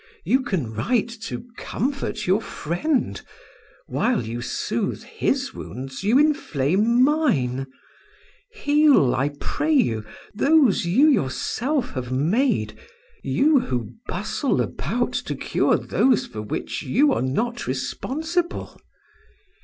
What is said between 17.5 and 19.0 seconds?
responsible.